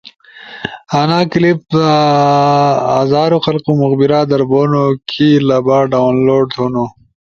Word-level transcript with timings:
آنا 0.99 1.19
کپلس 1.31 1.57
پزاروں 1.69 3.43
خلخو 3.45 3.71
مقبرہ 3.81 4.19
در 4.29 4.41
بونو 4.49 4.85
کی 5.09 5.29
لبا 5.47 5.77
ڈاؤن 5.91 6.15
لوڈ 6.27 6.45
تھونو۔ 6.53 6.85